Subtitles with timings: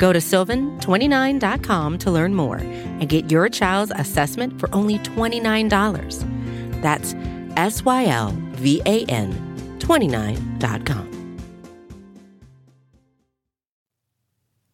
[0.00, 6.80] Go to sylvan29.com to learn more and get your child's assessment for only $29.
[6.80, 7.14] That's
[7.58, 11.36] S Y L V A N 29.com.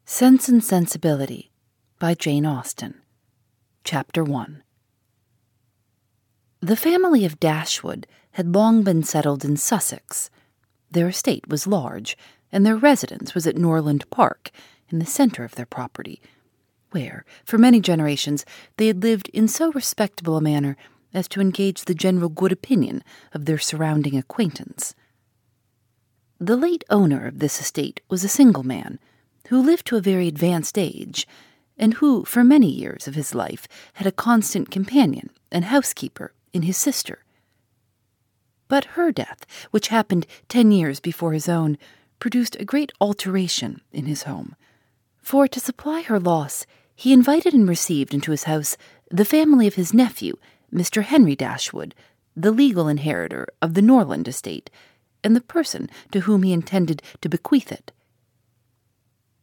[0.05, 1.51] Sense and Sensibility
[1.99, 3.03] by Jane Austen.
[3.83, 4.63] Chapter 1
[6.61, 10.31] The family of Dashwood had long been settled in Sussex.
[10.89, 12.17] Their estate was large,
[12.53, 14.53] and their residence was at Norland Park,
[14.91, 16.21] in the centre of their property,
[16.91, 18.45] where, for many generations,
[18.77, 20.77] they had lived in so respectable a manner
[21.13, 23.03] as to engage the general good opinion
[23.33, 24.95] of their surrounding acquaintance.
[26.39, 28.99] The late owner of this estate was a single man
[29.49, 31.27] who lived to a very advanced age,
[31.79, 36.63] and who, for many years of his life, had a constant companion and housekeeper in
[36.63, 37.25] his sister.
[38.69, 41.79] But her death, which happened ten years before his own,
[42.19, 44.57] produced a great alteration in his home.
[45.27, 48.77] For to supply her loss, he invited and received into his house
[49.11, 50.37] the family of his nephew,
[50.73, 51.03] Mr.
[51.03, 51.97] Henry Dashwood,
[52.37, 54.71] the legal inheritor of the Norland estate,
[55.25, 57.91] and the person to whom he intended to bequeath it.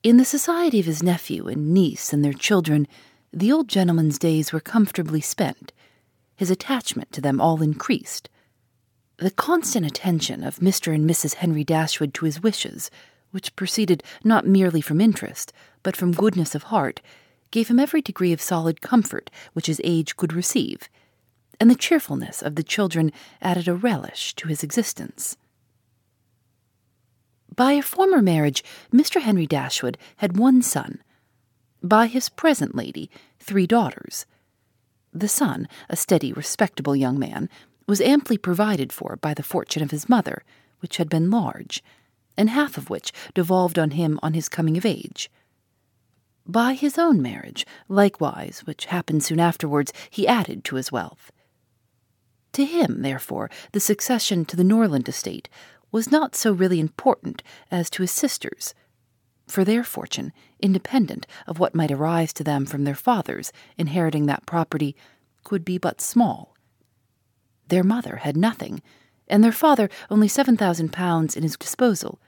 [0.04, 2.88] In the society of his nephew and niece and their children,
[3.34, 5.74] the old gentleman's days were comfortably spent.
[6.38, 8.30] His attachment to them all increased.
[9.18, 10.96] The constant attention of Mr.
[10.96, 11.34] and Mrs.
[11.34, 12.90] Henry Dashwood to his wishes,
[13.32, 15.52] which proceeded not merely from interest,
[15.84, 17.02] but from goodness of heart,
[17.52, 20.90] gave him every degree of solid comfort which his age could receive,
[21.60, 25.38] and the cheerfulness of the children added a relish to his existence.
[27.56, 29.22] By a former marriage, Mr.
[29.22, 31.04] Henry Dashwood had one son.
[31.84, 34.26] By his present lady, three daughters.
[35.14, 37.50] The son, a steady, respectable young man,
[37.88, 40.44] was amply provided for by the fortune of his mother,
[40.80, 41.84] which had been large,
[42.36, 45.30] and half of which devolved on him on his coming of age.
[46.46, 51.32] By his own marriage, likewise, which happened soon afterwards, he added to his wealth.
[52.54, 55.50] To him, therefore, the succession to the Norland estate
[55.92, 58.74] was not so really important as to his sisters,
[59.48, 64.46] for their fortune, independent of what might arise to them from their fathers inheriting that
[64.46, 64.96] property,
[65.44, 66.56] could be but small.
[67.68, 68.82] Their mother had nothing,
[69.28, 72.20] and their father only seven thousand pounds in his disposal,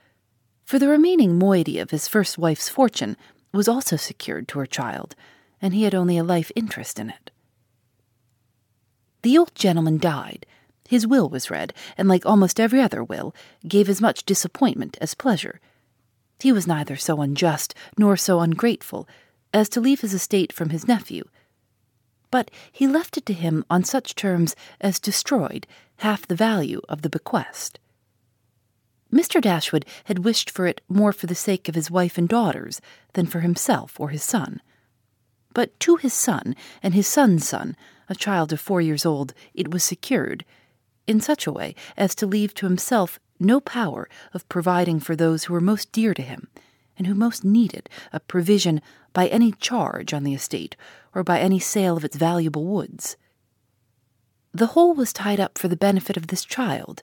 [0.64, 3.16] for the remaining moiety of his first wife's fortune
[3.56, 5.14] was also secured to her child,
[5.60, 7.30] and he had only a life interest in it.
[9.22, 10.46] The old gentleman died,
[10.88, 13.34] his will was read, and like almost every other will,
[13.66, 15.60] gave as much disappointment as pleasure.
[16.38, 19.08] He was neither so unjust nor so ungrateful
[19.52, 21.24] as to leave his estate from his nephew,
[22.30, 25.66] but he left it to him on such terms as destroyed
[25.98, 27.78] half the value of the bequest.
[29.12, 29.40] Mr.
[29.40, 32.80] Dashwood had wished for it more for the sake of his wife and daughters
[33.12, 34.60] than for himself or his son.
[35.54, 37.76] But to his son and his son's son,
[38.08, 40.44] a child of four years old, it was secured,
[41.06, 45.44] in such a way as to leave to himself no power of providing for those
[45.44, 46.48] who were most dear to him,
[46.98, 48.80] and who most needed a provision
[49.12, 50.76] by any charge on the estate
[51.14, 53.16] or by any sale of its valuable woods.
[54.52, 57.02] The whole was tied up for the benefit of this child,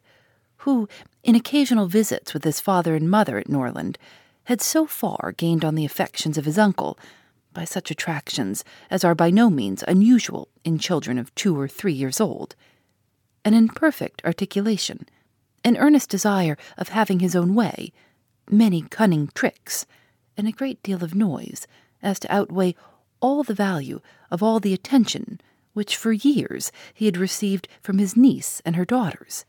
[0.63, 0.87] who,
[1.23, 3.97] in occasional visits with his father and mother at Norland,
[4.45, 6.97] had so far gained on the affections of his uncle
[7.53, 11.93] by such attractions as are by no means unusual in children of two or three
[11.93, 12.55] years old
[13.45, 15.05] an imperfect articulation,
[15.65, 17.91] an earnest desire of having his own way,
[18.49, 19.85] many cunning tricks,
[20.37, 21.67] and a great deal of noise,
[22.01, 22.73] as to outweigh
[23.19, 23.99] all the value
[24.31, 25.41] of all the attention
[25.73, 29.43] which for years he had received from his niece and her daughters.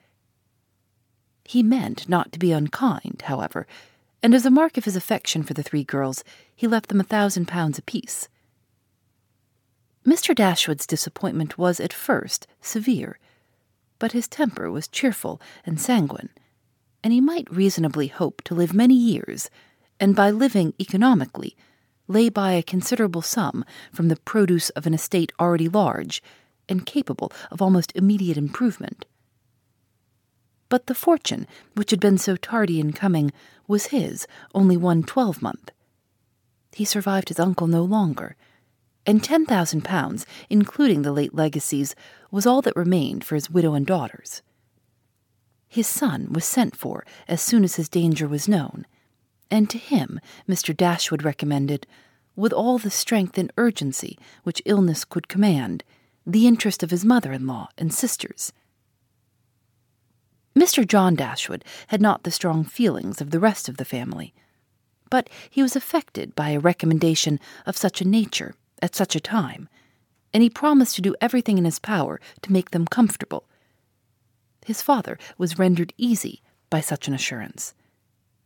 [1.44, 3.66] He meant not to be unkind, however,
[4.22, 6.24] and as a mark of his affection for the three girls,
[6.56, 8.28] he left them a thousand pounds apiece.
[10.06, 10.34] Mr.
[10.34, 13.18] Dashwood's disappointment was at first severe
[13.98, 16.30] but his temper was cheerful and sanguine,
[17.02, 19.50] and he might reasonably hope to live many years,
[20.00, 21.56] and by living economically,
[22.06, 26.22] lay by a considerable sum from the produce of an estate already large
[26.68, 29.06] and capable of almost immediate improvement.
[30.68, 33.32] But the fortune, which had been so tardy in coming,
[33.66, 35.70] was his only one twelvemonth.
[36.72, 38.36] He survived his uncle no longer,
[39.06, 41.94] and ten thousand pounds, including the late legacies,
[42.30, 44.42] was all that remained for his widow and daughters.
[45.68, 48.86] His son was sent for as soon as his danger was known,
[49.50, 50.76] and to him Mr.
[50.76, 51.86] Dashwood recommended,
[52.36, 55.84] with all the strength and urgency which illness could command,
[56.26, 58.52] the interest of his mother in law and sisters.
[60.56, 60.86] Mr.
[60.86, 64.32] John Dashwood had not the strong feelings of the rest of the family,
[65.10, 69.68] but he was affected by a recommendation of such a nature at such a time,
[70.32, 73.48] and he promised to do everything in his power to make them comfortable.
[74.64, 76.40] His father was rendered easy
[76.70, 77.74] by such an assurance,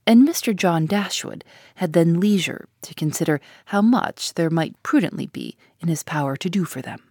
[0.07, 0.57] and Mr.
[0.57, 1.45] John Dashwood
[1.75, 6.49] had then leisure to consider how much there might prudently be in his power to
[6.49, 7.03] do for them.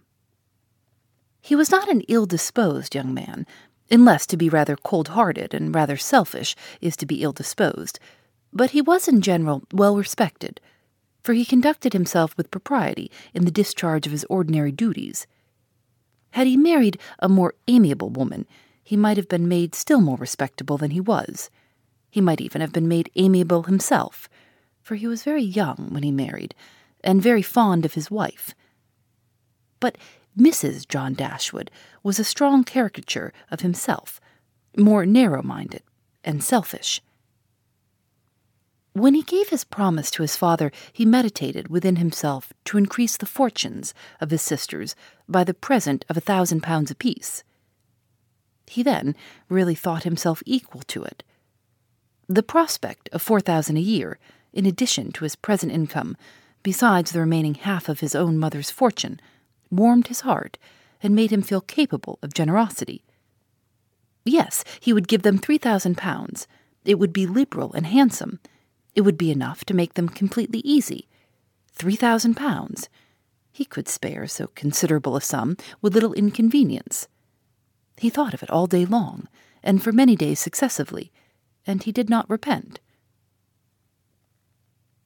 [1.40, 3.46] He was not an ill disposed young man,
[3.90, 7.98] unless to be rather cold hearted and rather selfish is to be ill disposed,
[8.52, 10.60] but he was in general well respected,
[11.22, 15.26] for he conducted himself with propriety in the discharge of his ordinary duties.
[16.30, 18.46] Had he married a more amiable woman,
[18.82, 21.50] he might have been made still more respectable than he was.
[22.10, 24.28] He might even have been made amiable himself,
[24.82, 26.54] for he was very young when he married,
[27.04, 28.54] and very fond of his wife.
[29.80, 29.98] But
[30.38, 30.86] Mrs.
[30.86, 31.70] John Dashwood
[32.04, 34.20] was a strong caricature of himself,
[34.76, 35.82] more narrow minded
[36.22, 37.02] and selfish.
[38.92, 43.26] When he gave his promise to his father, he meditated within himself to increase the
[43.26, 44.94] fortunes of his sisters
[45.28, 47.42] by the present of a thousand pounds apiece.
[48.66, 49.16] He then
[49.48, 51.24] really thought himself equal to it.
[52.28, 54.18] The prospect of four thousand a year,
[54.52, 56.16] in addition to his present income,
[56.62, 59.20] besides the remaining half of his own mother's fortune,
[59.70, 60.58] warmed his heart
[61.02, 63.04] and made him feel capable of generosity.
[64.24, 66.46] Yes, he would give them three thousand pounds.
[66.84, 68.40] It would be liberal and handsome.
[68.94, 71.08] It would be enough to make them completely easy.
[71.72, 72.88] Three thousand pounds.
[73.52, 77.08] He could spare so considerable a sum with little inconvenience.
[77.96, 79.28] He thought of it all day long,
[79.62, 81.10] and for many days successively,
[81.66, 82.80] and he did not repent.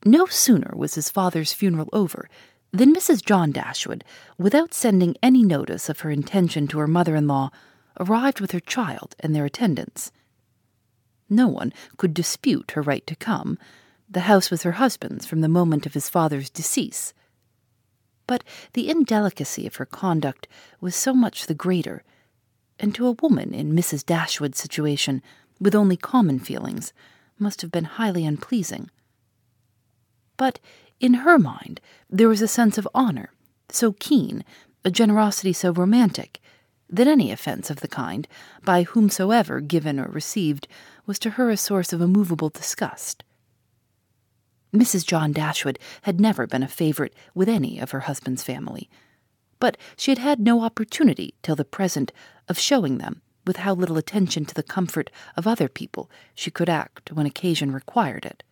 [0.05, 2.29] No sooner was his father's funeral over
[2.73, 3.25] then Mrs.
[3.25, 4.03] John Dashwood,
[4.39, 7.51] without sending any notice of her intention to her mother in law,
[8.01, 10.11] arrived with her child and their attendants.
[11.29, 13.59] No one could dispute her right to come.
[14.09, 17.13] The house was her husband's from the moment of his father's decease.
[18.27, 18.43] But
[18.73, 20.49] the indelicacy of her conduct
[20.81, 22.03] was so much the greater,
[22.79, 24.05] and to a woman in Mrs.
[24.05, 25.23] Dashwood's situation,
[25.61, 26.95] with only common feelings,
[27.39, 28.91] must have been highly unpleasing.
[30.37, 30.59] But
[31.03, 33.33] in her mind, there was a sense of honor
[33.69, 34.45] so keen,
[34.85, 36.41] a generosity so romantic,
[36.89, 38.29] that any offense of the kind,
[38.65, 40.69] by whomsoever given or received,
[41.07, 43.25] was to her a source of immovable disgust.
[44.75, 45.07] Mrs.
[45.07, 48.91] John Dashwood had never been a favorite with any of her husband's family,
[49.59, 52.13] but she had had no opportunity till the present
[52.49, 56.69] of showing them with how little attention to the comfort of other people she could
[56.69, 58.43] act when occasion required it.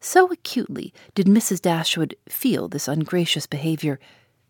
[0.00, 1.60] So acutely did Mrs.
[1.60, 3.98] Dashwood feel this ungracious behavior,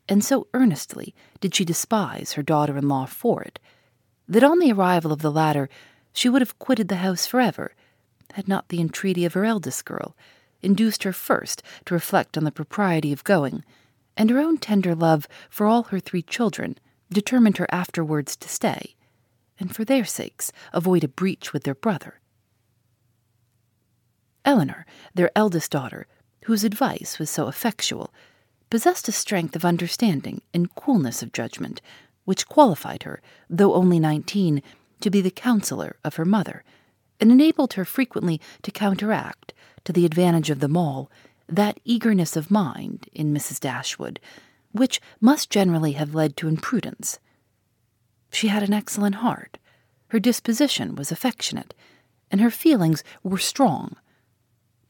[0.08, 3.58] and so earnestly did she despise her daughter in law for it,
[4.28, 5.68] that on the arrival of the latter
[6.12, 7.72] she would have quitted the house forever,
[8.34, 10.14] had not the entreaty of her eldest girl
[10.60, 13.64] induced her first to reflect on the propriety of going,
[14.16, 16.76] and her own tender love for all her three children
[17.10, 18.94] determined her afterwards to stay,
[19.58, 22.20] and for their sakes avoid a breach with their brother.
[24.48, 26.06] Elinor, their eldest daughter,
[26.46, 28.10] whose advice was so effectual,
[28.70, 31.82] possessed a strength of understanding and coolness of judgment
[32.24, 34.62] which qualified her, though only nineteen,
[35.02, 36.64] to be the counselor of her mother,
[37.20, 39.52] and enabled her frequently to counteract,
[39.84, 41.10] to the advantage of them all,
[41.46, 43.60] that eagerness of mind in Mrs.
[43.60, 44.18] Dashwood
[44.72, 47.18] which must generally have led to imprudence.
[48.32, 49.58] She had an excellent heart,
[50.08, 51.74] her disposition was affectionate,
[52.30, 53.96] and her feelings were strong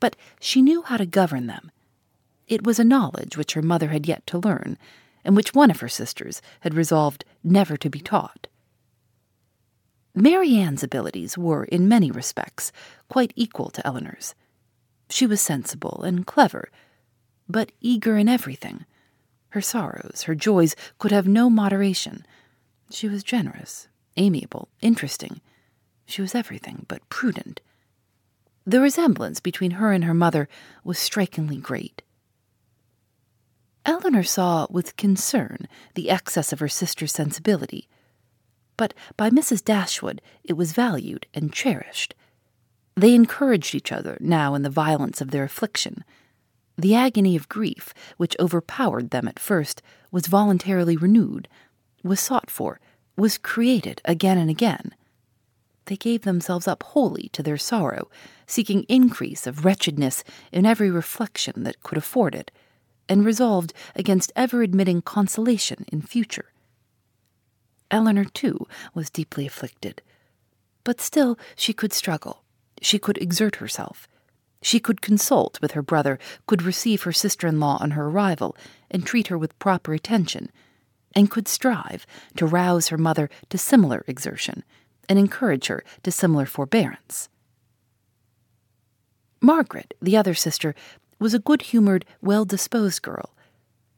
[0.01, 1.71] but she knew how to govern them.
[2.47, 4.79] It was a knowledge which her mother had yet to learn,
[5.25, 8.47] and which one of her sisters had resolved never to be taught.
[10.15, 12.73] Marianne's abilities were, in many respects,
[13.09, 14.35] quite equal to Elinor's.
[15.11, 16.71] She was sensible and clever,
[17.49, 18.85] but eager in everything.
[19.51, 22.27] Her sorrows, her joys, could have no moderation.
[22.91, 25.41] She was generous, amiable, interesting.
[26.07, 27.61] She was everything but prudent.
[28.69, 30.47] The resemblance between her and her mother
[30.85, 32.03] was strikingly great.
[33.87, 37.89] Elinor saw with concern the excess of her sister's sensibility,
[38.77, 39.65] but by Mrs.
[39.65, 42.15] Dashwood it was valued and cherished.
[42.95, 46.05] They encouraged each other now in the violence of their affliction.
[46.77, 51.49] The agony of grief, which overpowered them at first, was voluntarily renewed,
[52.05, 52.81] was sought for,
[53.17, 54.95] was created again and again.
[55.89, 58.11] They gave themselves up wholly to their sorrow,
[58.47, 62.51] seeking increase of wretchedness in every reflection that could afford it,
[63.09, 66.53] and resolved against ever admitting consolation in future.
[67.91, 70.03] Elinor, too, was deeply afflicted.
[70.85, 72.45] But still she could struggle,
[72.83, 74.07] she could exert herself.
[74.61, 78.55] She could consult with her brother, could receive her sister in law on her arrival,
[78.91, 80.51] and treat her with proper attention,
[81.15, 84.65] and could strive to rouse her mother to similar exertion,
[85.09, 87.29] and encourage her to similar forbearance.
[89.41, 90.75] Margaret, the other sister,
[91.19, 93.35] was a good humored, well disposed girl,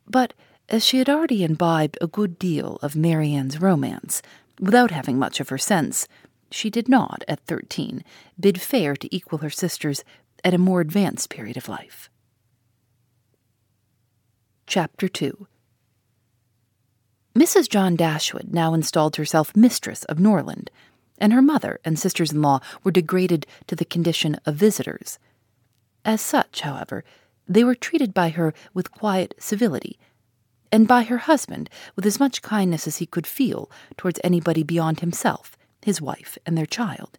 [0.07, 0.33] but
[0.69, 4.23] as she had already imbibed a good deal of Marianne's romance,
[4.61, 6.07] without having much of her sense,
[6.51, 8.05] she did not, at thirteen,
[8.39, 10.05] bid fair to equal her sisters
[10.45, 12.09] at a more advanced period of life.
[14.67, 15.47] Chapter 2
[17.35, 17.69] Mrs.
[17.69, 20.71] John Dashwood now installed herself mistress of Norland,
[21.21, 25.19] and her mother and sisters in law were degraded to the condition of visitors.
[26.05, 27.05] As such, however,
[27.47, 29.99] they were treated by her with quiet civility
[30.73, 35.01] and by her husband with as much kindness as he could feel towards anybody beyond
[35.01, 37.19] himself, his wife, and their child.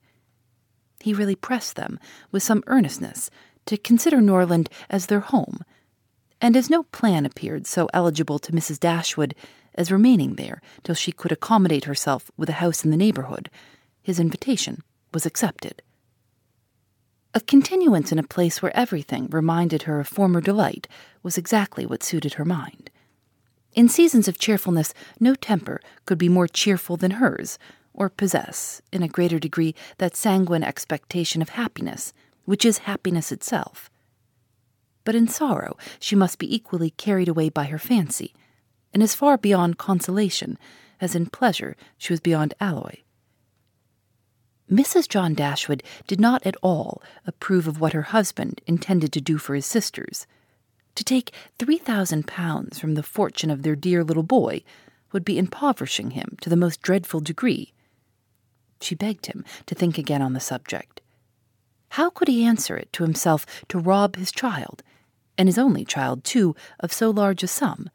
[1.02, 2.00] He really pressed them,
[2.32, 3.30] with some earnestness,
[3.66, 5.62] to consider Norland as their home,
[6.40, 8.80] and as no plan appeared so eligible to Mrs.
[8.80, 9.36] Dashwood
[9.76, 13.50] as remaining there till she could accommodate herself with a house in the neighbourhood,
[14.02, 15.82] his invitation was accepted.
[17.34, 20.88] A continuance in a place where everything reminded her of former delight
[21.24, 22.90] was exactly what suited her mind.
[23.74, 27.58] In seasons of cheerfulness, no temper could be more cheerful than hers,
[27.94, 33.90] or possess, in a greater degree, that sanguine expectation of happiness, which is happiness itself.
[35.06, 38.34] But in sorrow, she must be equally carried away by her fancy,
[38.94, 40.58] and as far beyond consolation
[41.00, 42.98] as in pleasure she was beyond alloy.
[44.72, 45.10] Mrs.
[45.10, 49.54] John Dashwood did not at all approve of what her husband intended to do for
[49.54, 50.26] his sisters.
[50.96, 54.64] To take three thousand pounds from the fortune of their dear little boy
[55.12, 57.74] would be impoverishing him to the most dreadful degree.
[58.80, 61.02] She begged him to think again on the subject.
[61.90, 64.84] How could he answer it to himself to rob his child,
[65.38, 67.90] and his only child, too, of so large a sum?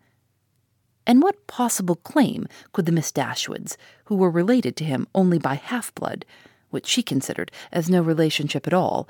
[1.06, 5.54] And what possible claim could the Miss Dashwoods, who were related to him only by
[5.54, 6.26] half blood,
[6.70, 9.08] which she considered as no relationship at all,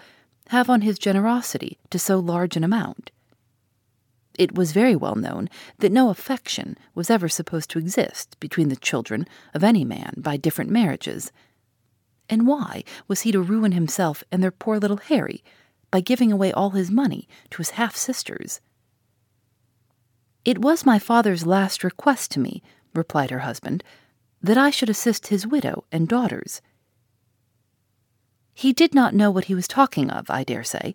[0.49, 3.11] have on his generosity to so large an amount?
[4.39, 5.49] It was very well known
[5.79, 10.37] that no affection was ever supposed to exist between the children of any man by
[10.37, 11.33] different marriages.
[12.29, 15.43] And why was he to ruin himself and their poor little Harry
[15.91, 18.61] by giving away all his money to his half sisters?
[20.45, 22.63] It was my father's last request to me,
[22.95, 23.83] replied her husband,
[24.43, 26.61] that I should assist his widow and daughters.
[28.59, 30.95] He did not know what he was talking of, I dare say.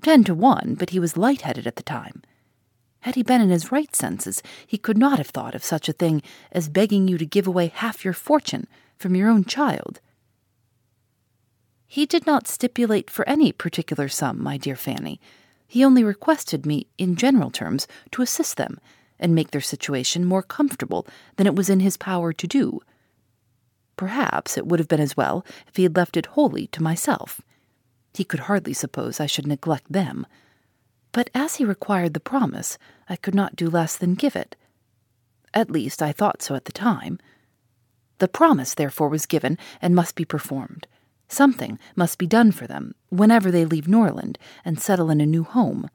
[0.00, 2.22] Ten to one, but he was light-headed at the time.
[3.00, 5.92] Had he been in his right senses, he could not have thought of such a
[5.92, 8.66] thing as begging you to give away half your fortune
[8.96, 10.00] from your own child.
[11.86, 15.20] He did not stipulate for any particular sum, my dear Fanny.
[15.66, 18.80] He only requested me, in general terms, to assist them,
[19.18, 22.80] and make their situation more comfortable than it was in his power to do.
[23.98, 27.42] Perhaps it would have been as well if he had left it wholly to myself.
[28.14, 30.24] He could hardly suppose I should neglect them.
[31.12, 32.78] But as he required the promise,
[33.08, 34.54] I could not do less than give it.
[35.52, 37.18] At least I thought so at the time.
[38.18, 40.86] The promise, therefore, was given and must be performed.
[41.28, 45.42] Something must be done for them whenever they leave Norland and settle in a new
[45.42, 45.90] home.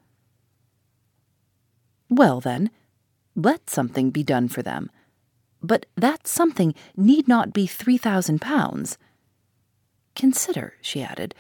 [2.10, 2.70] Well, then,
[3.34, 4.92] let something be done for them.
[5.64, 8.98] But that something need not be three thousand pounds.
[10.14, 11.34] Consider, she added,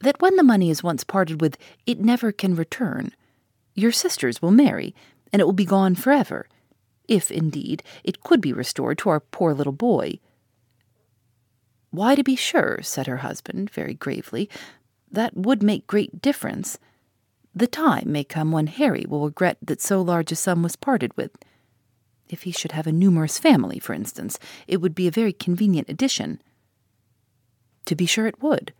[0.00, 3.12] that when the money is once parted with, it never can return.
[3.74, 4.94] Your sisters will marry,
[5.32, 6.48] and it will be gone forever,
[7.06, 10.18] if, indeed, it could be restored to our poor little boy.
[11.90, 14.50] Why, to be sure, said her husband, very gravely,
[15.10, 16.78] that would make great difference.
[17.54, 21.16] The time may come when Harry will regret that so large a sum was parted
[21.16, 21.30] with.
[22.32, 25.90] If he should have a numerous family, for instance, it would be a very convenient
[25.90, 26.40] addition.
[27.84, 28.72] To be sure it would.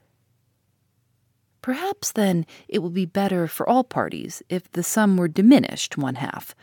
[1.61, 6.15] Perhaps, then, it would be better for all parties if the sum were diminished one
[6.15, 6.55] half.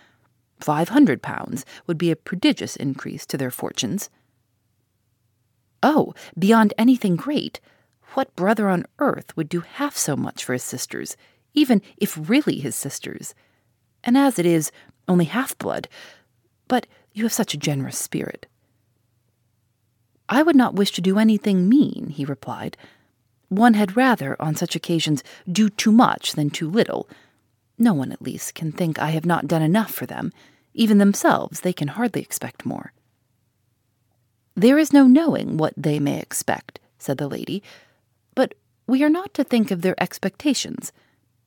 [0.59, 4.09] Five hundred pounds would be a prodigious increase to their fortunes.
[5.83, 7.59] Oh, beyond anything great!
[8.15, 11.15] What brother on earth would do half so much for his sisters,
[11.53, 13.35] even if really his sisters.
[14.03, 14.71] And as it is,
[15.07, 15.87] only half blood.
[16.69, 18.45] But you have such a generous spirit.
[20.29, 22.77] I would not wish to do anything mean, he replied.
[23.49, 27.09] One had rather, on such occasions, do too much than too little.
[27.77, 30.31] No one, at least, can think I have not done enough for them.
[30.73, 32.93] Even themselves, they can hardly expect more.
[34.55, 37.63] There is no knowing what they may expect, said the lady,
[38.35, 38.53] but
[38.85, 40.91] we are not to think of their expectations.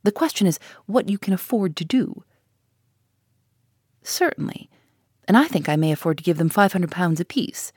[0.02, 2.24] The question is what you can afford to do.
[4.02, 4.68] Certainly,
[5.32, 7.72] and I think I may afford to give them five hundred pounds apiece.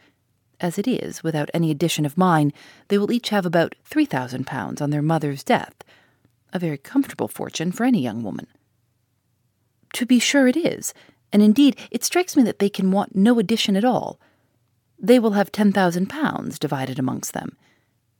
[0.59, 2.51] As it is, without any addition of mine,
[2.89, 5.73] they will each have about three thousand pounds on their mother's death,
[6.51, 8.47] a very comfortable fortune for any young woman.
[9.93, 10.93] To be sure it is,
[11.31, 14.19] and indeed it strikes me that they can want no addition at all.
[14.99, 17.55] They will have ten thousand pounds divided amongst them.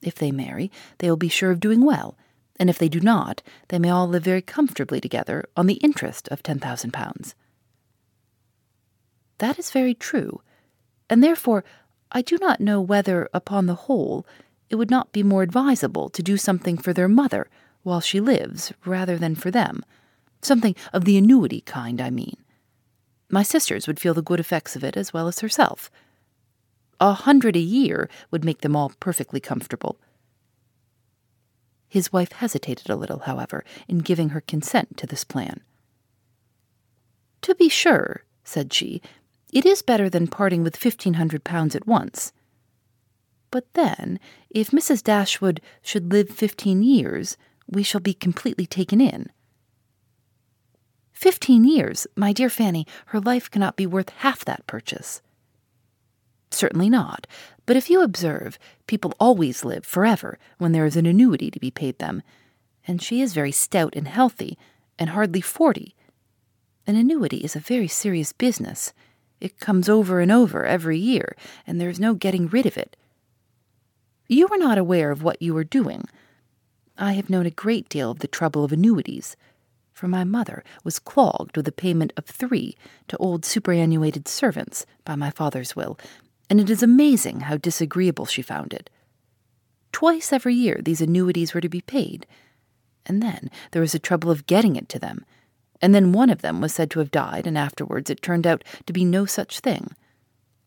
[0.01, 2.18] If they marry, they will be sure of doing well,
[2.58, 6.30] and if they do not, they may all live very comfortably together on the interest
[6.30, 7.36] of ten thousand pounds.
[9.39, 10.42] That is very true,
[11.10, 11.63] and therefore
[12.12, 14.25] I do not know whether, upon the whole,
[14.70, 17.50] it would not be more advisable to do something for their mother
[17.84, 19.84] while she lives rather than for them.
[20.42, 22.38] Something of the annuity kind, I mean.
[23.30, 25.92] My sisters would feel the good effects of it as well as herself.
[27.00, 29.98] A hundred a year would make them all perfectly comfortable.
[31.88, 35.62] His wife hesitated a little, however, in giving her consent to this plan.
[37.42, 39.01] To be sure, said she,
[39.56, 42.34] it is better than parting with fifteen hundred pounds at once.
[43.52, 44.20] But then,
[44.50, 45.02] if Mrs.
[45.02, 49.30] Dashwood should live fifteen years, we shall be completely taken in.
[51.14, 55.22] Fifteen years, my dear Fanny, her life cannot be worth half that purchase.
[56.52, 57.26] Certainly not.
[57.66, 61.72] But if you observe, people always live forever when there is an annuity to be
[61.72, 62.22] paid them,
[62.86, 64.58] and she is very stout and healthy,
[65.00, 65.96] and hardly forty.
[66.86, 68.92] An annuity is a very serious business,
[69.39, 71.36] it comes over and over every year,
[71.68, 72.96] and there's no getting rid of it.
[74.27, 76.05] You are not aware of what you are doing.
[76.98, 79.36] I have known a great deal of the trouble of annuities,
[79.94, 82.75] for my mother was clogged with the payment of three
[83.07, 85.98] to old superannuated servants by my father's will,
[86.50, 88.90] and it is amazing how disagreeable she found it.
[89.92, 92.27] Twice every year these annuities were to be paid,
[93.05, 95.24] and then there was the trouble of getting it to them,
[95.86, 98.64] and then one of them was said to have died, and afterwards it turned out
[98.88, 99.92] to be no such thing.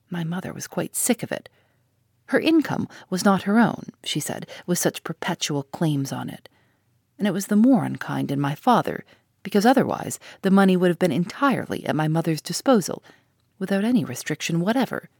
[0.08, 1.48] My mother was quite sick of it.
[2.26, 6.48] Her income was not her own, she said, with such perpetual claims on it.
[7.18, 9.04] And it was the more unkind in my father,
[9.42, 13.02] because otherwise the money would have been entirely at my mother's disposal,
[13.58, 15.10] without any restriction whatever.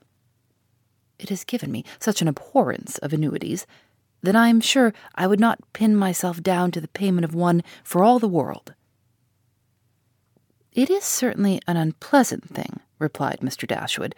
[1.19, 3.67] It has given me such an abhorrence of annuities
[4.23, 7.65] that I am sure I would not pin myself down to the payment of one
[7.83, 8.75] for all the world.
[10.73, 13.67] It is certainly an unpleasant thing, replied Mr.
[13.67, 14.15] Dashwood,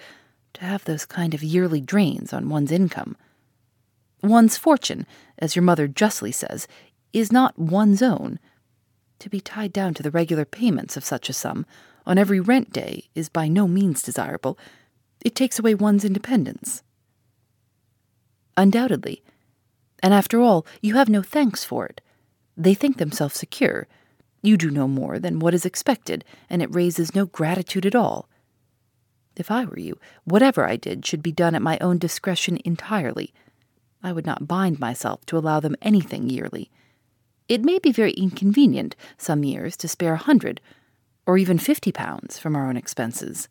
[0.54, 3.16] to have those kind of yearly drains on one's income.
[4.22, 5.06] One's fortune,
[5.38, 6.66] as your mother justly says,
[7.12, 8.38] is not one's own.
[9.20, 11.66] To be tied down to the regular payments of such a sum
[12.06, 14.58] on every rent day is by no means desirable.
[15.24, 16.82] It takes away one's independence.
[18.56, 19.22] Undoubtedly.
[20.02, 22.00] And after all, you have no thanks for it.
[22.56, 23.86] They think themselves secure
[24.42, 28.28] you do no more than what is expected, and it raises no gratitude at all.
[29.36, 33.32] If I were you, whatever I did should be done at my own discretion entirely.
[34.02, 36.70] I would not bind myself to allow them anything yearly.
[37.48, 40.60] It may be very inconvenient some years to spare a hundred,
[41.26, 43.48] or even fifty pounds from our own expenses.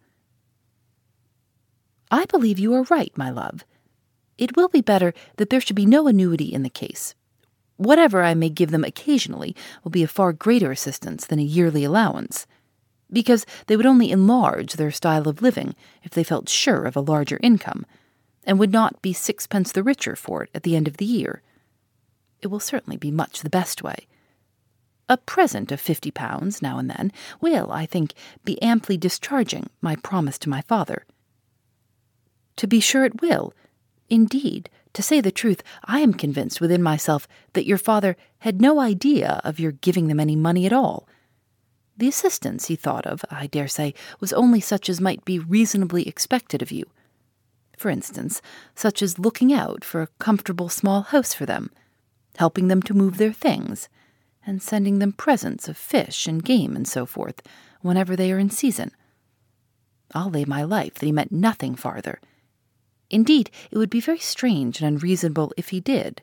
[2.12, 3.63] I believe you are right, my love.
[4.38, 7.13] It will be better that there should be no annuity in the case,
[7.80, 11.86] Whatever I may give them occasionally will be a far greater assistance than a yearly
[11.86, 12.46] allowance,
[13.10, 17.00] because they would only enlarge their style of living if they felt sure of a
[17.00, 17.86] larger income,
[18.44, 21.42] and would not be sixpence the richer for it at the end of the year.
[22.42, 24.08] It will certainly be much the best way.
[25.08, 28.13] A present of fifty pounds now and then will, I think,
[28.44, 31.06] be amply discharging my promise to my father.
[32.58, 33.54] To be sure it will.
[34.10, 38.80] Indeed, to say the truth, I am convinced within myself that your father had no
[38.80, 41.08] idea of your giving them any money at all.
[41.97, 46.08] The assistance he thought of, I dare say, was only such as might be reasonably
[46.08, 46.86] expected of you.
[47.78, 48.41] For instance,
[48.73, 51.71] such as looking out for a comfortable small house for them,
[52.38, 53.89] helping them to move their things,
[54.45, 57.41] and sending them presents of fish and game and so forth
[57.82, 58.91] whenever they are in season.
[60.13, 62.19] I'll lay my life that he meant nothing farther
[63.10, 66.22] Indeed, it would be very strange and unreasonable if he did.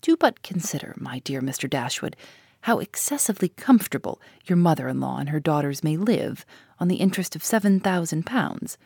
[0.00, 1.68] Do but consider, my dear Mr.
[1.68, 2.16] Dashwood,
[2.62, 6.44] how excessively comfortable your mother in law and her daughters may live
[6.78, 8.78] on the interest of seven thousand pounds,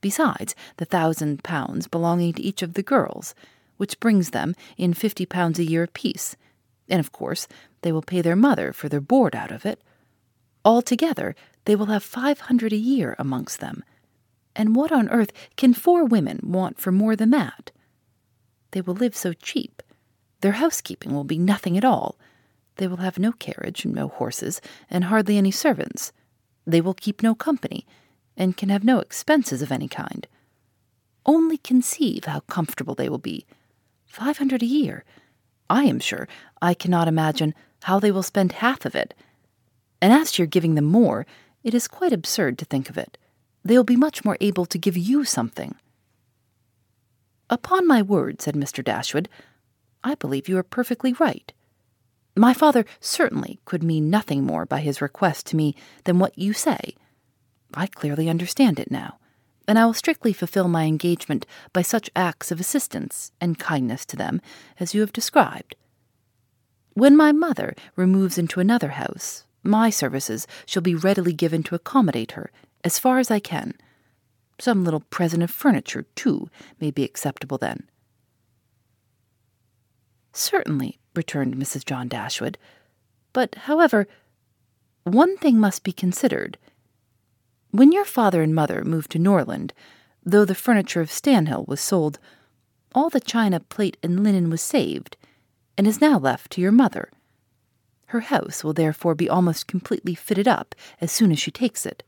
[0.00, 3.34] besides the thousand pounds belonging to each of the girls,
[3.76, 6.36] which brings them in fifty pounds a year apiece,
[6.88, 7.48] and of course
[7.82, 9.80] they will pay their mother for their board out of it.
[10.64, 13.84] Altogether, they will have five hundred a year amongst them.
[14.58, 17.70] And what on earth can four women want for more than that?
[18.72, 19.82] They will live so cheap.
[20.40, 22.18] Their housekeeping will be nothing at all.
[22.76, 26.12] They will have no carriage, and no horses, and hardly any servants.
[26.66, 27.86] They will keep no company,
[28.36, 30.26] and can have no expenses of any kind.
[31.24, 33.46] Only conceive how comfortable they will be.
[34.06, 35.04] Five hundred a year.
[35.70, 36.26] I am sure
[36.60, 39.14] I cannot imagine how they will spend half of it.
[40.02, 41.26] And as to your giving them more,
[41.62, 43.18] it is quite absurd to think of it.
[43.68, 45.74] They will be much more able to give you something.
[47.50, 48.82] Upon my word, said Mr.
[48.82, 49.28] Dashwood,
[50.02, 51.52] I believe you are perfectly right.
[52.34, 56.54] My father certainly could mean nothing more by his request to me than what you
[56.54, 56.94] say.
[57.74, 59.18] I clearly understand it now,
[59.66, 64.16] and I will strictly fulfill my engagement by such acts of assistance and kindness to
[64.16, 64.40] them
[64.80, 65.76] as you have described.
[66.94, 72.32] When my mother removes into another house, my services shall be readily given to accommodate
[72.32, 72.50] her
[72.84, 73.74] as far as I can.
[74.60, 76.48] Some little present of furniture, too,
[76.80, 77.88] may be acceptable then.
[80.32, 81.84] Certainly, returned Mrs.
[81.84, 82.58] John Dashwood.
[83.32, 84.06] But, however,
[85.04, 86.58] one thing must be considered.
[87.70, 89.72] When your father and mother moved to Norland,
[90.24, 92.18] though the furniture of Stanhill was sold,
[92.94, 95.16] all the china, plate, and linen was saved,
[95.76, 97.10] and is now left to your mother.
[98.06, 102.02] Her house will therefore be almost completely fitted up as soon as she takes it.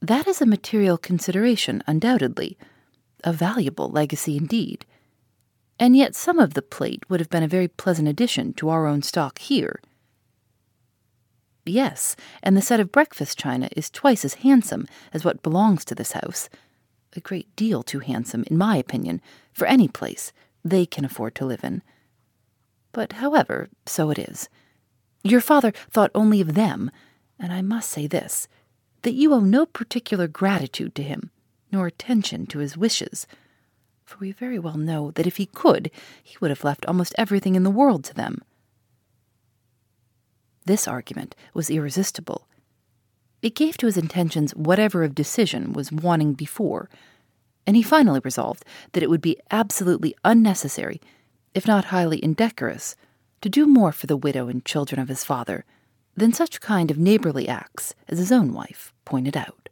[0.00, 2.58] That is a material consideration, undoubtedly,
[3.24, 4.86] a valuable legacy indeed
[5.78, 8.86] and yet some of the plate would have been a very pleasant addition to our
[8.86, 9.80] own stock here.
[11.64, 15.94] Yes, and the set of breakfast china is twice as handsome as what belongs to
[15.94, 16.48] this house.
[17.14, 19.20] A great deal too handsome, in my opinion,
[19.52, 20.32] for any place
[20.64, 21.82] they can afford to live in.
[22.92, 24.48] But, however, so it is.
[25.22, 26.90] Your father thought only of them,
[27.38, 28.48] and I must say this
[29.06, 31.30] that you owe no particular gratitude to him,
[31.72, 33.26] nor attention to his wishes
[34.06, 35.90] for we very well know that if he could,
[36.22, 38.40] he would have left almost everything in the world to them.
[40.64, 42.46] This argument was irresistible.
[43.42, 46.88] It gave to his intentions whatever of decision was wanting before,
[47.66, 51.00] and he finally resolved that it would be absolutely unnecessary,
[51.52, 52.94] if not highly indecorous,
[53.40, 55.64] to do more for the widow and children of his father
[56.16, 59.68] than such kind of neighborly acts as his own wife pointed out.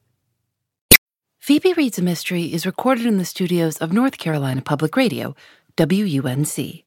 [1.39, 5.35] Phoebe Reads a Mystery is recorded in the studios of North Carolina Public Radio,
[5.79, 6.85] WUNC.